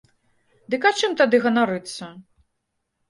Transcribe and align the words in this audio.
Дык 0.73 0.87
а 0.89 0.93
чым 0.99 1.11
тады 1.21 1.43
ганарыцца? 1.45 2.11